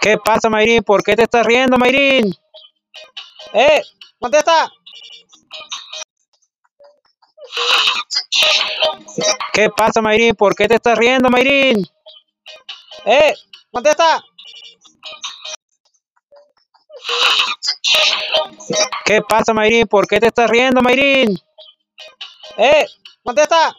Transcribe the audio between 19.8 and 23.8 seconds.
¿Por qué te estás riendo, Mayrin? ¡Eh! ¡Contesta!